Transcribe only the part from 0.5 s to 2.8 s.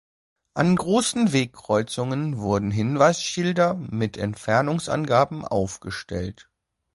An größeren Wegkreuzungen wurden